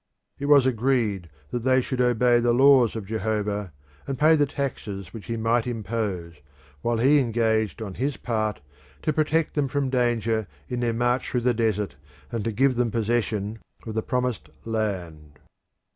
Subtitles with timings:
[0.39, 3.71] It was agreed that they should obey the laws of Jehovah,
[4.07, 6.37] and pay the taxes which he might impose,
[6.81, 8.61] while he engaged on his part
[9.03, 11.97] to protect them from danger in their march through the desert
[12.31, 15.37] and to give them possession of the Promised Land.